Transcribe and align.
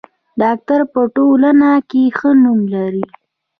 ډاکټر 0.41 0.79
په 0.93 1.01
ټولنه 1.15 1.69
کې 1.89 2.03
ښه 2.17 2.29
نوم 2.43 2.59
لري. 2.73 3.05